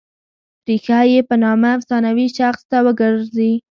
[0.67, 3.51] ریښه یې په نامه افسانوي شخص ته ور ګرځي.